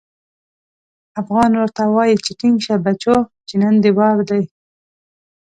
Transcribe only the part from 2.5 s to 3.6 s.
شه بچو چې